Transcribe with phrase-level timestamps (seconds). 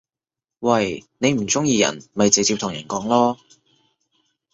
[0.61, 1.03] 喂！
[1.19, 3.37] 你唔中意人咪直接同人講囉